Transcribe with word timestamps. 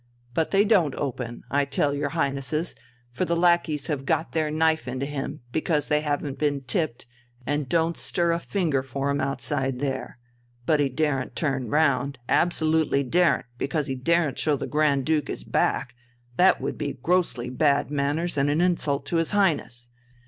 But 0.33 0.49
they 0.49 0.65
don't 0.65 0.95
open, 0.95 1.43
I 1.51 1.63
tell 1.63 1.93
your 1.93 2.09
Highnesses, 2.09 2.73
for 3.11 3.23
the 3.23 3.35
lackeys 3.35 3.85
have 3.85 4.03
got 4.03 4.31
their 4.31 4.49
knife 4.49 4.87
into 4.87 5.05
him, 5.05 5.41
because 5.51 5.85
they 5.89 6.01
haven't 6.01 6.39
been 6.39 6.61
tipped, 6.61 7.05
and 7.45 7.69
don't 7.69 7.95
stir 7.95 8.31
a 8.31 8.39
finger 8.39 8.81
for 8.81 9.11
him 9.11 9.21
outside 9.21 9.77
there. 9.77 10.17
But 10.65 10.79
he 10.79 10.89
daren't 10.89 11.35
turn 11.35 11.69
round, 11.69 12.17
absolutely 12.27 13.03
daren't, 13.03 13.45
because 13.59 13.85
he 13.85 13.93
daren't 13.95 14.39
show 14.39 14.55
the 14.55 14.65
Grand 14.65 15.05
Duke 15.05 15.27
his 15.27 15.43
back, 15.43 15.93
that 16.35 16.59
would 16.59 16.79
be 16.79 16.93
grossly 16.93 17.51
bad 17.51 17.91
manners 17.91 18.37
and 18.39 18.49
an 18.49 18.59
insult 18.59 19.05
to 19.05 19.17
his 19.17 19.29
Highness. 19.33 19.87